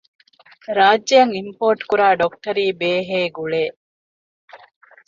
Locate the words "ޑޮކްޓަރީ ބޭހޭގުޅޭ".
2.19-3.63